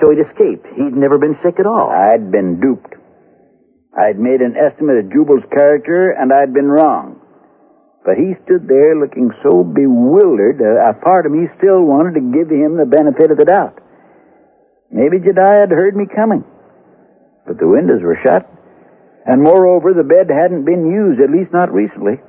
[0.00, 0.66] So he'd escaped.
[0.74, 1.92] He'd never been sick at all.
[1.92, 2.96] I'd been duped.
[3.96, 7.13] I'd made an estimate of Jubal's character, and I'd been wrong.
[8.04, 12.32] But he stood there looking so bewildered, a, a part of me still wanted to
[12.36, 13.80] give him the benefit of the doubt.
[14.92, 16.44] Maybe Jediah had heard me coming.
[17.46, 18.44] But the windows were shut,
[19.26, 22.20] and moreover, the bed hadn't been used, at least not recently.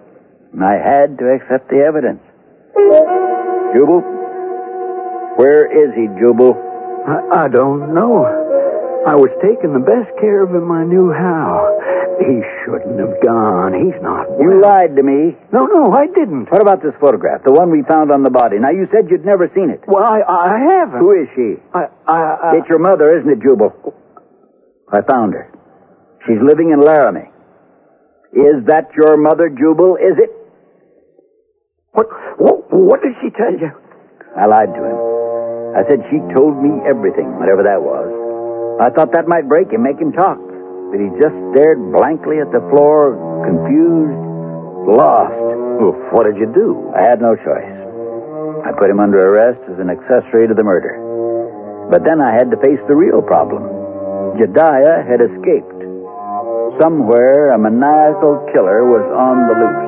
[0.53, 2.23] And I had to accept the evidence.
[3.75, 3.99] Jubal?
[5.35, 6.55] Where is he, Jubal?
[7.05, 8.44] I, I don't know.
[9.05, 11.61] I was taking the best care of him I knew how.
[12.17, 13.77] He shouldn't have gone.
[13.77, 14.41] He's not well.
[14.41, 15.37] You lied to me.
[15.53, 16.49] No, no, I didn't.
[16.49, 18.57] What about this photograph, the one we found on the body?
[18.57, 19.83] Now, you said you'd never seen it.
[19.85, 20.99] Well, I, I haven't.
[20.99, 21.61] Who is she?
[21.73, 22.51] I, I, I...
[22.57, 23.93] It's your mother, isn't it, Jubal?
[24.89, 25.53] I found her.
[26.25, 27.29] She's living in Laramie.
[28.33, 29.97] Is that your mother, Jubal?
[30.01, 30.31] Is it?
[31.91, 32.07] What,
[32.39, 33.69] what, what did she tell you?
[34.35, 34.97] I lied to him.
[35.77, 38.24] I said she told me everything, whatever that was.
[38.79, 40.37] I thought that might break him, make him talk.
[40.91, 43.15] But he just stared blankly at the floor,
[43.47, 44.19] confused,
[44.91, 45.39] lost.
[45.79, 46.91] Well, what did you do?
[46.95, 47.75] I had no choice.
[48.67, 50.99] I put him under arrest as an accessory to the murder.
[51.89, 53.63] But then I had to face the real problem.
[54.35, 55.71] Jediah had escaped.
[56.81, 59.85] Somewhere, a maniacal killer was on the loose.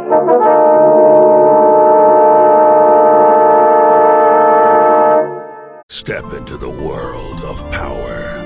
[5.90, 8.46] Step into the world of power,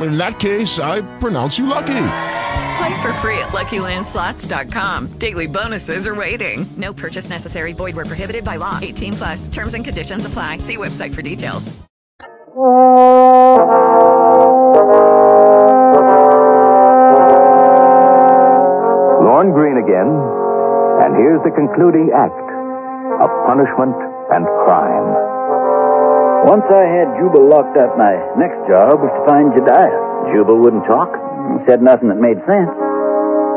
[0.00, 2.06] In that case, I pronounce you lucky.
[2.78, 5.18] Play for free at LuckyLandSlots.com.
[5.18, 6.66] Daily bonuses are waiting.
[6.76, 7.72] No purchase necessary.
[7.72, 8.78] Void where prohibited by law.
[8.80, 9.48] 18 plus.
[9.48, 10.58] Terms and conditions apply.
[10.58, 11.72] See website for details.
[19.22, 20.10] Lorne Greene again,
[21.02, 22.32] and here's the concluding act
[23.22, 23.96] of punishment
[24.32, 25.41] and crime.
[26.42, 30.34] Once I had Jubal locked up, my next job was to find Jediah.
[30.34, 31.14] Jubal wouldn't talk?
[31.54, 32.74] He said nothing that made sense.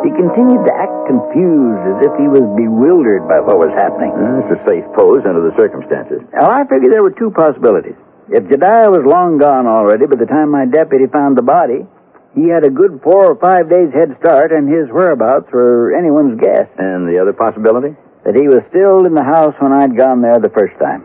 [0.06, 4.14] He continued to act confused as if he was bewildered by what was happening.
[4.14, 6.22] That's a safe pose under the circumstances.
[6.30, 7.98] Now, I figured there were two possibilities.
[8.30, 11.90] If Jediah was long gone already by the time my deputy found the body,
[12.38, 16.38] he had a good four or five days head start, and his whereabouts were anyone's
[16.38, 16.70] guess.
[16.78, 17.98] And the other possibility?
[18.30, 21.02] That he was still in the house when I'd gone there the first time.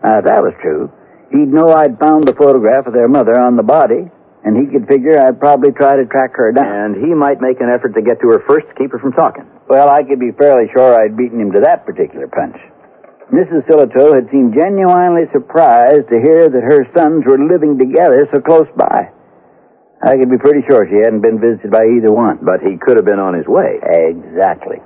[0.00, 0.88] Now, if that was true,
[1.30, 4.10] he'd know I'd found the photograph of their mother on the body,
[4.44, 6.66] and he could figure I'd probably try to track her down.
[6.66, 9.12] And he might make an effort to get to her first to keep her from
[9.12, 9.44] talking.
[9.68, 12.56] Well, I could be fairly sure I'd beaten him to that particular punch.
[13.30, 13.62] Mrs.
[13.68, 18.66] Silito had seemed genuinely surprised to hear that her sons were living together so close
[18.76, 19.12] by.
[20.02, 22.38] I could be pretty sure she hadn't been visited by either one.
[22.42, 23.78] But he could have been on his way.
[23.84, 24.78] Exactly.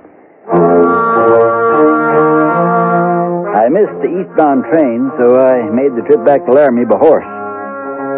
[3.55, 7.23] I missed the eastbound train, so I made the trip back to Laramie by horse.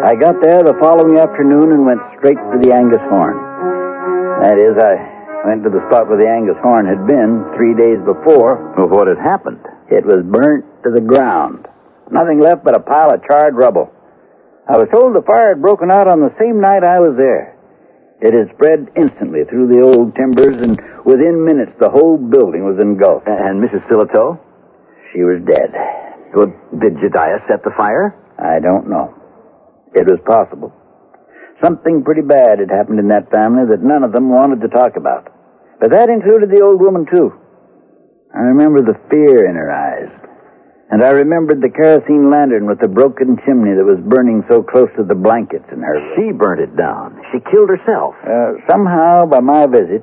[0.02, 3.38] I got there the following afternoon and went straight to the Angus Horn.
[4.42, 4.98] That is, I
[5.46, 8.74] went to the spot where the Angus Horn had been three days before.
[8.74, 9.62] Well, what had happened?
[9.86, 11.70] It was burnt to the ground.
[12.10, 13.94] Nothing left but a pile of charred rubble.
[14.66, 17.54] I was told the fire had broken out on the same night I was there.
[18.20, 20.74] It had spread instantly through the old timbers, and
[21.06, 23.28] within minutes the whole building was engulfed.
[23.28, 23.86] And Mrs.
[23.86, 24.42] Silito?
[25.12, 25.72] She was dead.
[26.34, 28.12] Well, did Jediah set the fire?
[28.38, 29.14] I don't know.
[29.94, 30.72] It was possible.
[31.62, 34.96] Something pretty bad had happened in that family that none of them wanted to talk
[34.96, 35.32] about.
[35.80, 37.32] But that included the old woman, too.
[38.34, 40.12] I remember the fear in her eyes.
[40.90, 44.88] And I remembered the kerosene lantern with the broken chimney that was burning so close
[44.96, 45.96] to the blankets in her.
[46.16, 47.20] She burnt it down.
[47.32, 48.14] She killed herself.
[48.24, 50.00] Uh, somehow, by my visit,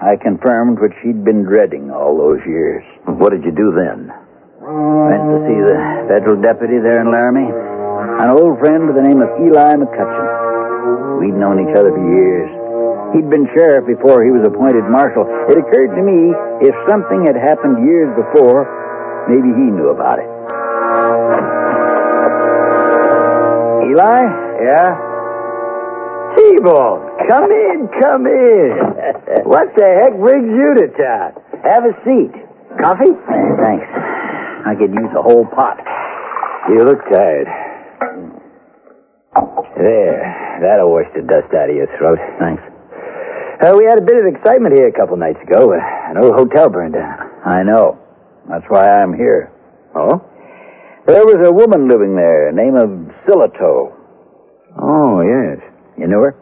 [0.00, 2.84] I confirmed what she'd been dreading all those years.
[3.06, 4.12] What did you do then?
[4.68, 5.80] Went to see the
[6.12, 7.48] federal deputy there in Laramie,
[8.20, 11.24] an old friend by the name of Eli McCutcheon.
[11.24, 12.52] We'd known each other for years.
[13.16, 15.24] He'd been sheriff before he was appointed marshal.
[15.48, 18.68] It occurred to me if something had happened years before,
[19.32, 20.28] maybe he knew about it.
[23.88, 24.20] Eli?
[24.68, 24.88] Yeah?
[26.36, 28.68] T-Bone, come in, come in.
[29.48, 31.32] what the heck brings you to town?
[31.64, 32.36] Have a seat.
[32.76, 33.16] Coffee?
[33.16, 33.88] Hey, thanks.
[34.68, 35.80] I could use a whole pot.
[36.68, 37.48] You look tired.
[39.80, 40.20] There,
[40.60, 42.18] that'll wash the dust out of your throat.
[42.38, 42.60] Thanks.
[43.64, 45.72] Uh, we had a bit of excitement here a couple nights ago.
[45.72, 47.16] An old hotel burned down.
[47.46, 47.98] I know.
[48.50, 49.50] That's why I'm here.
[49.96, 50.20] Oh?
[51.06, 52.90] There was a woman living there, name of
[53.24, 53.96] Silito.
[54.76, 55.64] Oh, yes.
[55.96, 56.36] You knew her?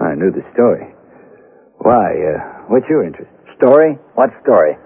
[0.00, 0.88] I knew the story.
[1.78, 3.30] Why, uh, what's your interest?
[3.58, 3.98] Story?
[4.14, 4.78] What story?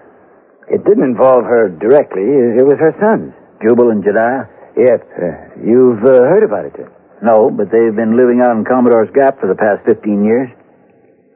[0.71, 2.23] It didn't involve her directly.
[2.23, 3.33] It was her sons.
[3.61, 4.47] Jubal and Jediah?
[4.77, 4.99] Yep.
[5.11, 5.25] Uh,
[5.63, 6.89] you've uh, heard about it, then?
[7.21, 10.49] No, but they've been living out in Commodore's Gap for the past 15 years.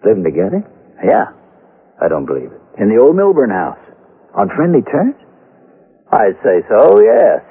[0.04, 0.64] Living together?
[1.04, 1.32] Yeah.
[2.02, 2.62] I don't believe it.
[2.82, 3.80] In the old Milburn house.
[4.36, 5.16] On friendly terms?
[6.12, 7.42] I'd say so, yes.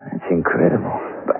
[0.00, 0.96] That's incredible.
[1.26, 1.36] But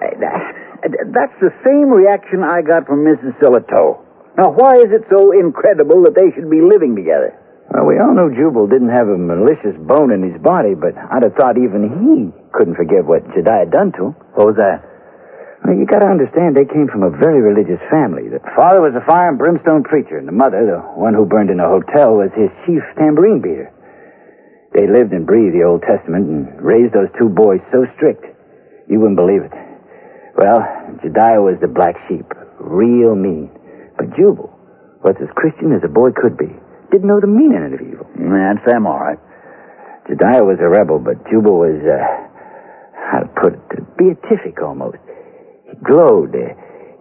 [1.12, 3.38] that's the same reaction I got from Mrs.
[3.40, 4.04] Silito.
[4.36, 7.36] Now, why is it so incredible that they should be living together?
[7.70, 11.22] Well, we all know Jubal didn't have a malicious bone in his body, but I'd
[11.22, 14.14] have thought even he couldn't forgive what Jediah done to him.
[14.34, 14.82] What was that?
[15.62, 18.26] Well, you gotta understand, they came from a very religious family.
[18.26, 21.50] The father was a fire and brimstone preacher, and the mother, the one who burned
[21.50, 23.70] in a hotel, was his chief tambourine beater.
[24.74, 28.24] They lived and breathed the Old Testament and raised those two boys so strict,
[28.88, 29.54] you wouldn't believe it.
[30.34, 30.58] Well,
[31.06, 32.26] Jediah was the black sheep,
[32.58, 33.50] real mean.
[33.94, 34.50] But Jubal
[35.04, 36.50] was as Christian as a boy could be.
[36.90, 38.06] Didn't know the meaning of evil.
[38.18, 39.18] That's them, all right.
[40.08, 42.02] Jediah was a rebel, but Jubal was, uh,
[43.10, 44.98] how to put it, beatific almost.
[45.70, 46.34] He glowed.
[46.34, 46.54] Uh,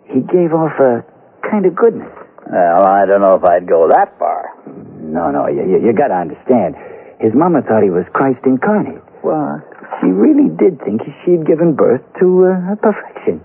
[0.06, 1.02] he gave off a
[1.50, 2.12] kind of goodness.
[2.50, 4.54] Well, I don't know if I'd go that far.
[5.02, 6.76] No, no, you, you, you gotta understand.
[7.20, 9.02] His mama thought he was Christ incarnate.
[9.22, 9.66] What?
[10.02, 13.42] She really did think she'd given birth to uh, perfection.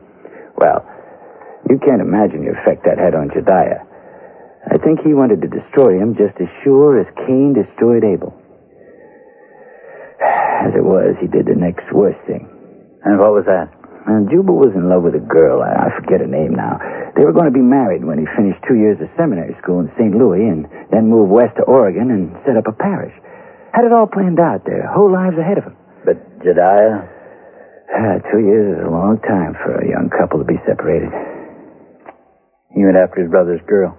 [0.57, 0.85] Well,
[1.69, 3.85] you can't imagine the effect that had on Jediah.
[4.71, 8.33] I think he wanted to destroy him just as sure as Cain destroyed Abel.
[10.65, 12.49] As it was, he did the next worst thing.
[13.05, 13.69] And what was that?
[14.07, 15.61] And Jubal was in love with a girl.
[15.61, 16.81] I I forget her name now.
[17.17, 19.93] They were going to be married when he finished two years of seminary school in
[19.97, 20.13] St.
[20.17, 23.15] Louis and then moved west to Oregon and set up a parish.
[23.73, 25.77] Had it all planned out, their whole lives ahead of him.
[26.05, 27.11] But Jediah?
[27.95, 31.13] Ah, two years is a long time for a young couple to be separated.
[32.75, 33.97] He went after his brother's girl.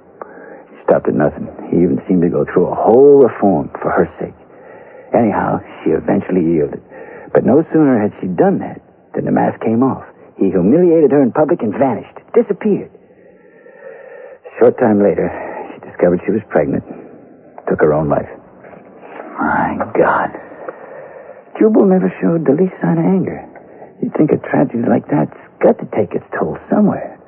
[0.88, 1.50] Stopped at nothing.
[1.70, 4.38] He even seemed to go through a whole reform for her sake.
[5.14, 6.82] Anyhow, she eventually yielded.
[7.34, 8.82] But no sooner had she done that
[9.14, 10.06] than the mask came off.
[10.38, 12.92] He humiliated her in public and vanished, disappeared.
[14.46, 15.32] A short time later,
[15.74, 16.84] she discovered she was pregnant,
[17.68, 18.30] took her own life.
[19.40, 20.32] My God.
[21.60, 23.44] Jubal never showed the least sign of anger.
[24.02, 27.20] You'd think a tragedy like that's got to take its toll somewhere.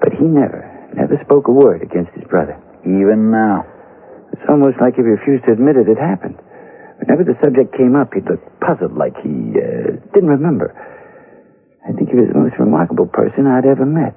[0.00, 2.58] But he never, never spoke a word against his brother.
[2.84, 3.66] Even now.
[4.32, 6.38] It's almost like he refused to admit it had happened.
[7.00, 10.76] Whenever the subject came up, he'd look puzzled, like he uh, didn't remember.
[11.80, 14.14] I think he was the most remarkable person I'd ever met.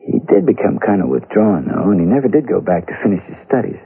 [0.00, 3.20] He did become kind of withdrawn, though, and he never did go back to finish
[3.28, 3.78] his studies.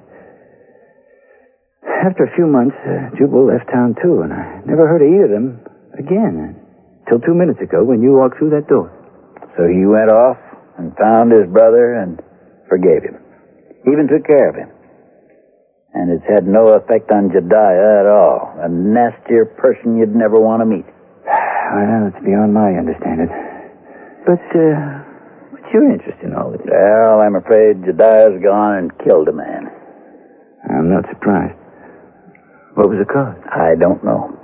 [1.83, 5.29] After a few months, uh, Jubal left town, too, and I never heard of either
[5.29, 5.61] of them
[5.99, 6.57] again
[7.05, 8.89] until two minutes ago when you walked through that door.
[9.57, 10.39] So he went off
[10.79, 12.21] and found his brother and
[12.69, 13.19] forgave him.
[13.87, 14.71] Even took care of him.
[15.95, 18.55] And it's had no effect on Jediah at all.
[18.59, 20.87] A nastier person you'd never want to meet.
[21.65, 23.27] Well, it's beyond my understanding.
[24.23, 25.03] But, uh,
[25.51, 26.61] what's your interest in all this?
[26.63, 29.73] Well, I'm afraid Jediah's gone and killed a man.
[30.71, 31.59] I'm not surprised.
[32.75, 33.39] What was the cause?
[33.51, 34.39] I don't know.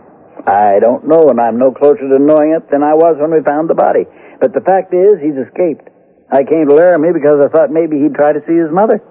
[0.47, 3.45] I don't know, and I'm no closer to knowing it than I was when we
[3.45, 4.07] found the body.
[4.41, 5.87] But the fact is, he's escaped.
[6.33, 9.03] I came to Laramie because I thought maybe he'd try to see his mother.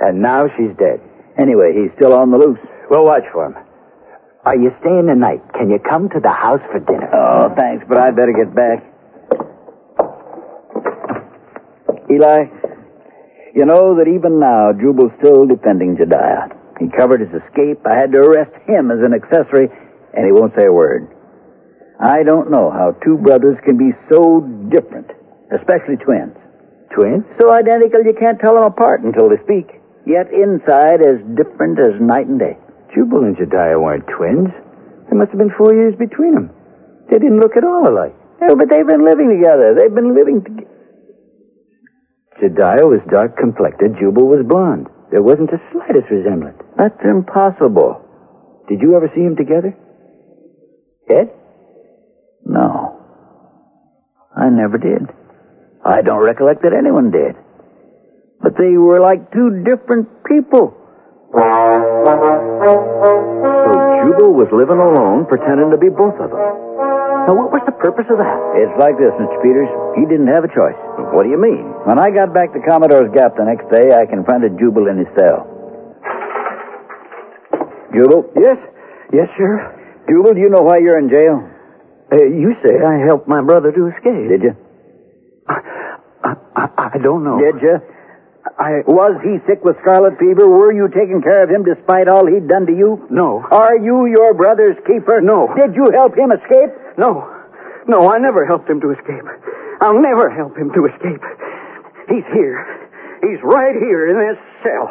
[0.00, 1.00] And now she's dead.
[1.40, 2.58] Anyway, he's still on the loose.
[2.90, 3.54] We'll watch for him.
[4.44, 5.42] Are you staying the night?
[5.54, 7.08] Can you come to the house for dinner?
[7.14, 8.82] Oh, thanks, but I'd better get back.
[12.10, 12.50] Eli,
[13.54, 16.50] you know that even now, Jubal's still defending Jediah.
[16.80, 17.86] He covered his escape.
[17.86, 19.68] I had to arrest him as an accessory,
[20.14, 21.06] and he won't say a word.
[22.00, 24.40] I don't know how two brothers can be so
[24.72, 25.10] different,
[25.54, 26.36] especially twins.
[26.94, 27.24] Twins?
[27.40, 29.80] So identical you can't tell them apart until they speak.
[30.06, 32.58] Yet inside as different as night and day.
[32.94, 34.50] Jubal and Jediah weren't twins.
[35.06, 36.50] There must have been four years between them.
[37.10, 38.14] They didn't look at all alike.
[38.40, 39.76] Yeah, but they've been living together.
[39.78, 40.70] They've been living together.
[42.40, 43.96] Jediah was dark complected.
[44.00, 44.88] Jubal was blonde.
[45.10, 46.58] There wasn't the slightest resemblance.
[46.78, 48.00] That's impossible.
[48.68, 49.76] Did you ever see them together?
[51.10, 51.30] Ed?
[52.46, 52.96] No.
[54.34, 55.10] I never did.
[55.84, 57.36] I don't recollect that anyone did.
[58.40, 60.76] But they were like two different people.
[61.32, 61.40] So
[64.04, 66.40] Jubal was living alone, pretending to be both of them.
[67.28, 68.38] Now, what was the purpose of that?
[68.56, 69.36] It's like this, Mr.
[69.44, 69.68] Peters.
[69.94, 70.76] He didn't have a choice.
[71.12, 71.62] What do you mean?
[71.84, 75.08] When I got back to Commodore's Gap the next day, I confronted Jubal in his
[75.14, 75.44] cell.
[77.92, 78.24] Jubal?
[78.40, 78.56] Yes?
[79.12, 79.52] Yes, sir.
[80.08, 81.44] Jubal, do you know why you're in jail?
[82.10, 84.28] Uh, you say I helped my brother to escape.
[84.32, 84.56] Did you?
[85.50, 87.38] I, I, I don't know.
[87.40, 87.76] Did you?
[88.58, 90.48] I Was he sick with scarlet fever?
[90.48, 93.06] Were you taking care of him despite all he'd done to you?
[93.10, 93.44] No.
[93.50, 95.20] Are you your brother's keeper?
[95.20, 95.48] No.
[95.60, 96.72] Did you help him escape?
[96.96, 97.28] No.
[97.88, 99.26] No, I never helped him to escape.
[99.80, 101.24] I'll never help him to escape.
[102.08, 102.60] He's here.
[103.22, 104.88] He's right here in this cell.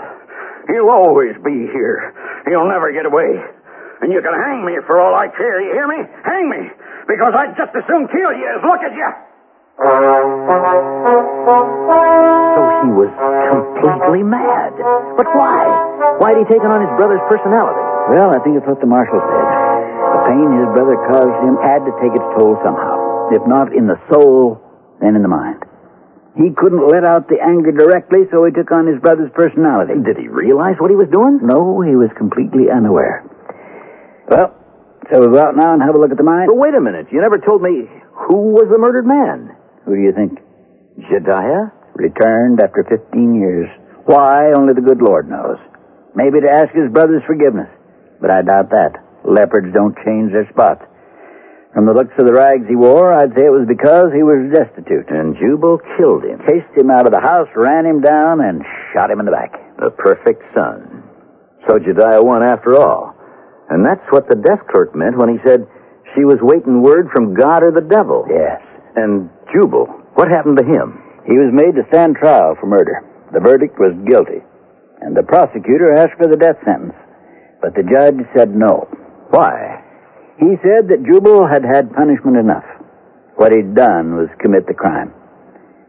[0.70, 2.14] He'll always be here.
[2.46, 3.38] He'll never get away.
[4.02, 6.00] And you can hang me for all I care, you hear me?
[6.24, 6.70] Hang me!
[7.08, 9.10] Because I'd just as soon kill you as look at you!
[9.80, 9.86] So
[12.84, 13.08] he was
[13.48, 14.76] completely mad.
[15.16, 16.20] But why?
[16.20, 17.80] Why had he taken on his brother's personality?
[18.12, 19.48] Well, I think it's what the marshal said.
[20.04, 23.32] The pain his brother caused him had to take its toll somehow.
[23.32, 24.60] If not in the soul,
[25.00, 25.64] then in the mind.
[26.36, 29.96] He couldn't let out the anger directly, so he took on his brother's personality.
[30.04, 31.40] Did he realize what he was doing?
[31.40, 33.24] No, he was completely unaware.
[34.28, 34.52] Well,
[35.08, 36.52] so we'll go out now and have a look at the mine?
[36.52, 37.08] But wait a minute.
[37.16, 37.88] You never told me
[38.28, 39.56] who was the murdered man?
[39.90, 40.38] Who do you think?
[41.10, 41.74] Jediah?
[41.98, 43.66] Returned after 15 years.
[44.06, 45.58] Why, only the good Lord knows.
[46.14, 47.74] Maybe to ask his brother's forgiveness.
[48.22, 49.02] But I doubt that.
[49.26, 50.86] Leopards don't change their spots.
[51.74, 54.54] From the looks of the rags he wore, I'd say it was because he was
[54.54, 55.10] destitute.
[55.10, 56.38] And Jubal killed him.
[56.46, 58.62] Chased him out of the house, ran him down, and
[58.94, 59.58] shot him in the back.
[59.82, 61.02] The perfect son.
[61.66, 63.18] So Jediah won after all.
[63.74, 65.66] And that's what the desk clerk meant when he said
[66.14, 68.30] she was waiting word from God or the devil.
[68.30, 68.62] Yes.
[68.96, 71.02] And Jubal, what happened to him?
[71.26, 73.06] He was made to stand trial for murder.
[73.34, 74.42] The verdict was guilty.
[75.02, 76.96] And the prosecutor asked for the death sentence.
[77.62, 78.88] But the judge said no.
[79.30, 79.84] Why?
[80.40, 82.66] He said that Jubal had had punishment enough.
[83.36, 85.14] What he'd done was commit the crime.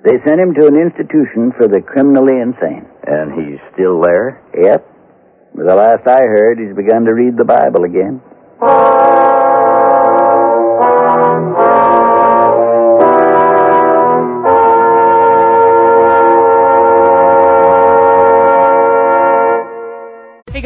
[0.04, 2.86] They sent him to an institution for the criminally insane.
[3.06, 4.42] And he's still there?
[4.54, 4.86] Yep.
[5.54, 8.22] The last I heard, he's begun to read the Bible again.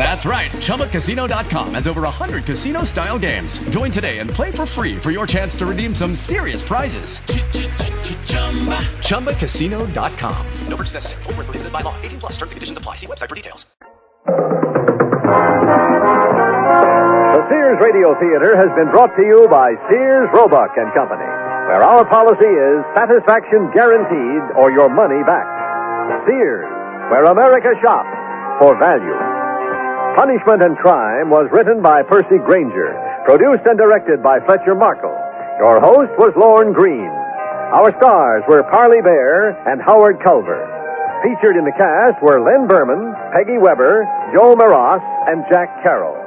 [0.00, 0.50] That's right.
[0.64, 3.60] ChumbaCasino.com has over 100 casino style games.
[3.68, 7.20] Join today and play for free for your chance to redeem some serious prizes.
[9.04, 10.46] ChumbaCasino.com.
[10.68, 11.22] No purchase necessary.
[11.24, 11.92] Full prohibited by law.
[12.00, 12.94] 18 plus terms and conditions apply.
[12.96, 13.66] See website for details.
[17.36, 21.28] The Sears Radio Theater has been brought to you by Sears Roebuck and Company,
[21.68, 25.44] where our policy is satisfaction guaranteed or your money back.
[26.24, 26.72] Sears,
[27.12, 28.08] where America shops
[28.64, 29.39] for value.
[30.18, 35.14] Punishment and Crime was written by Percy Grainger, produced and directed by Fletcher Markle.
[35.62, 37.14] Your host was Lorne Greene.
[37.70, 40.58] Our stars were Parley Baer and Howard Culver.
[41.22, 44.02] Featured in the cast were Len Birman, Peggy Webber,
[44.34, 44.98] Joe Maross,
[45.30, 46.18] and Jack Carroll.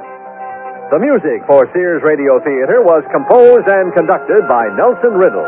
[0.88, 5.44] The music for Sears Radio Theater was composed and conducted by Nelson Riddle.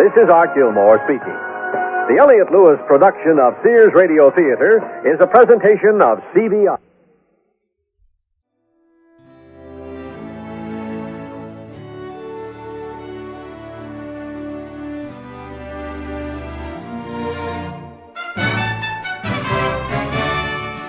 [0.00, 1.36] This is Art Gilmore speaking.
[2.08, 6.80] The Elliott Lewis production of Sears Radio Theater is a presentation of CBI.